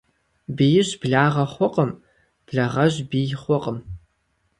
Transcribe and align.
Биижь 0.55 0.93
благъэ 1.01 1.45
хъуркъым, 1.51 1.91
благъэжь 2.47 2.99
бий 3.09 3.31
хъуркъым. 3.41 3.77